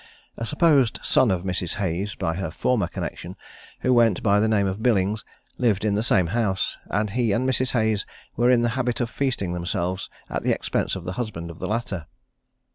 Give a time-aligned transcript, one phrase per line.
[0.35, 1.75] A supposed son of Mrs.
[1.75, 3.35] Hayes, by her former connexion,
[3.81, 5.23] who went by the name of Billings,
[5.59, 7.73] lived in the same house, and he and Mrs.
[7.73, 11.59] Hayes were in the habit of feasting themselves at the expense of the husband of
[11.59, 12.07] the latter.